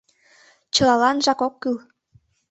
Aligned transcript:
—Чылаланжак 0.73 1.39
ок 1.47 1.53
кӱл. 1.61 1.75